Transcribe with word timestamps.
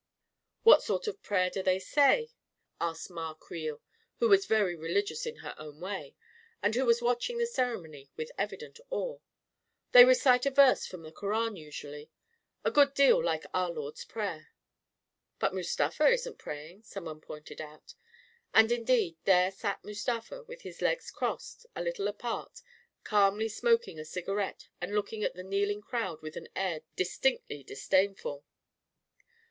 What 0.63 0.81
sort 0.81 1.03
of^ 1.03 1.21
prayer 1.21 1.51
do 1.51 1.61
they 1.61 1.77
say?" 1.77 2.29
asked 2.79 3.11
Ma 3.11 3.35
Creel, 3.35 3.83
who 4.17 4.29
,jras 4.29 4.47
vefy 4.47 4.75
religious 4.75 5.27
in 5.27 5.35
her 5.45 5.53
own 5.59 5.79
way, 5.79 6.15
and 6.63 6.73
who 6.73 6.87
was 6.87 7.03
watching 7.03 7.37
the 7.37 7.45
ceremony 7.45 8.09
with 8.17 8.31
evident 8.35 8.79
awe." 8.89 9.19
They 9.91 10.03
recite 10.03 10.47
a 10.47 10.49
verse 10.49 10.87
from 10.87 11.03
the 11.03 11.11
Koran, 11.11 11.55
usually— 11.55 12.09
a 12.65 12.71
good 12.71 12.95
deal 12.95 13.23
like 13.23 13.43
our 13.53 13.69
Lord's 13.69 14.03
prayer."" 14.03 14.47
But 15.39 15.53
Mustafa 15.53 16.07
isn't 16.07 16.39
praying," 16.39 16.81
someone 16.81 17.21
pointed 17.21 17.61
out; 17.61 17.93
and 18.55 18.71
indeed 18.71 19.17
there 19.25 19.51
sat 19.51 19.83
Mustafa 19.85 20.41
with 20.45 20.63
his 20.63 20.81
legs 20.81 21.11
crossed, 21.11 21.67
a 21.75 21.83
little 21.83 22.07
apart, 22.07 22.63
calmly 23.03 23.49
smoking 23.49 23.99
a 23.99 24.05
cigarette 24.05 24.67
and 24.81 24.95
looking 24.95 25.23
at 25.23 25.35
the 25.35 25.43
kneeling 25.43 25.83
crowd 25.83 26.23
with 26.23 26.35
an 26.37 26.47
air 26.55 26.81
dis 26.95 27.15
tinctly 27.19 27.63
disdainful. 27.63 28.43